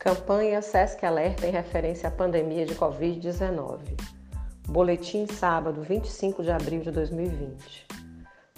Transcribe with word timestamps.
Campanha 0.00 0.62
SESC 0.62 1.04
Alerta 1.04 1.46
em 1.46 1.50
referência 1.50 2.08
à 2.08 2.10
pandemia 2.10 2.64
de 2.64 2.74
Covid-19. 2.74 3.80
Boletim 4.66 5.26
sábado 5.26 5.82
25 5.82 6.42
de 6.42 6.50
abril 6.50 6.80
de 6.80 6.90
2020. 6.90 7.86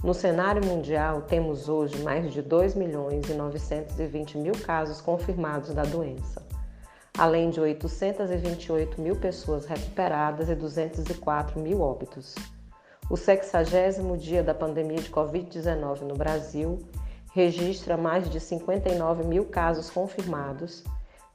No 0.05 0.15
cenário 0.15 0.65
mundial, 0.65 1.23
temos 1.23 1.69
hoje 1.69 2.01
mais 2.05 2.33
de 2.33 2.43
2 2.43 2.77
milhões 2.77 3.29
e 3.29 3.35
920 3.35 4.39
mil 4.39 4.53
casos 4.53 5.01
confirmados 5.01 5.75
da 5.75 5.83
doença, 5.83 6.47
além 7.19 7.51
de 7.51 7.61
828 7.61 9.01
mil 9.01 9.17
pessoas 9.17 9.67
recuperadas 9.67 10.49
e 10.49 10.55
204 10.55 11.59
mil 11.59 11.81
óbitos. 11.81 12.37
O 13.11 13.17
60 13.17 14.17
dia 14.17 14.45
da 14.45 14.55
pandemia 14.55 14.99
de 14.99 15.11
Covid-19 15.11 16.03
no 16.03 16.15
Brasil 16.15 16.79
registra 17.35 17.97
mais 17.97 18.31
de 18.31 18.39
59 18.39 19.25
mil 19.25 19.47
casos 19.47 19.91
confirmados 19.91 20.85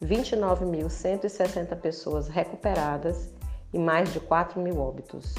29.160 0.04 1.76
pessoas 1.78 2.28
recuperadas 2.28 3.30
e 3.74 3.80
mais 3.80 4.14
de 4.14 4.20
4 4.20 4.62
mil 4.62 4.80
óbitos. 4.80 5.34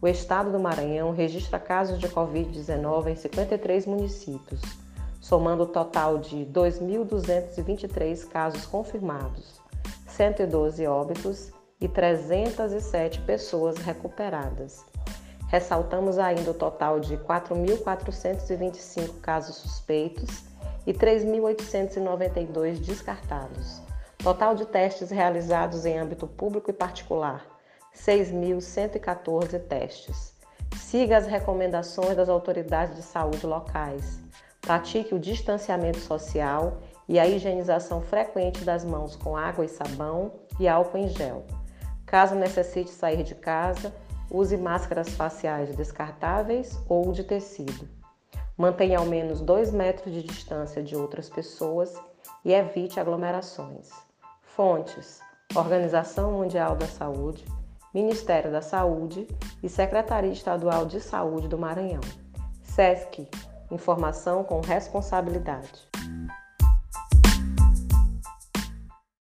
O 0.00 0.08
estado 0.08 0.50
do 0.50 0.58
Maranhão 0.58 1.12
registra 1.12 1.60
casos 1.60 2.00
de 2.00 2.08
Covid-19 2.08 3.12
em 3.12 3.16
53 3.16 3.86
municípios, 3.86 4.60
somando 5.20 5.62
o 5.62 5.68
total 5.68 6.18
de 6.18 6.38
2.223 6.46 8.26
casos 8.26 8.66
confirmados, 8.66 9.60
112 10.08 10.84
óbitos 10.86 11.52
e 11.80 11.86
307 11.86 13.20
pessoas 13.20 13.76
recuperadas. 13.76 14.84
Ressaltamos 15.46 16.18
ainda 16.18 16.50
o 16.50 16.54
total 16.54 16.98
de 16.98 17.16
4.425 17.18 19.20
casos 19.20 19.54
suspeitos 19.56 20.42
e 20.84 20.92
3.892 20.92 22.80
descartados. 22.80 23.80
Total 24.22 24.54
de 24.54 24.64
testes 24.64 25.10
realizados 25.10 25.84
em 25.84 25.98
âmbito 25.98 26.28
público 26.28 26.70
e 26.70 26.72
particular: 26.72 27.44
6.114 27.92 29.58
testes. 29.66 30.36
Siga 30.76 31.16
as 31.16 31.26
recomendações 31.26 32.16
das 32.16 32.28
autoridades 32.28 32.94
de 32.94 33.02
saúde 33.02 33.44
locais. 33.44 34.20
Pratique 34.60 35.12
o 35.12 35.18
distanciamento 35.18 35.98
social 35.98 36.78
e 37.08 37.18
a 37.18 37.26
higienização 37.26 38.00
frequente 38.00 38.64
das 38.64 38.84
mãos 38.84 39.16
com 39.16 39.36
água 39.36 39.64
e 39.64 39.68
sabão 39.68 40.34
e 40.60 40.68
álcool 40.68 40.98
em 40.98 41.08
gel. 41.08 41.44
Caso 42.06 42.36
necessite 42.36 42.90
sair 42.90 43.24
de 43.24 43.34
casa, 43.34 43.92
use 44.30 44.56
máscaras 44.56 45.08
faciais 45.08 45.74
descartáveis 45.74 46.78
ou 46.88 47.10
de 47.10 47.24
tecido. 47.24 47.88
Mantenha 48.56 48.98
ao 48.98 49.04
menos 49.04 49.40
2 49.40 49.72
metros 49.72 50.14
de 50.14 50.22
distância 50.22 50.80
de 50.80 50.94
outras 50.94 51.28
pessoas 51.28 51.92
e 52.44 52.52
evite 52.52 53.00
aglomerações. 53.00 54.11
Fontes: 54.54 55.20
Organização 55.54 56.32
Mundial 56.32 56.76
da 56.76 56.86
Saúde, 56.86 57.44
Ministério 57.94 58.52
da 58.52 58.60
Saúde 58.60 59.26
e 59.62 59.68
Secretaria 59.68 60.30
Estadual 60.30 60.84
de 60.84 61.00
Saúde 61.00 61.48
do 61.48 61.56
Maranhão. 61.56 62.02
SESC 62.62 63.28
Informação 63.70 64.44
com 64.44 64.60
responsabilidade. 64.60 65.88